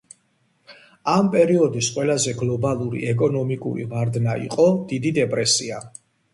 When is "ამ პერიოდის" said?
1.15-1.89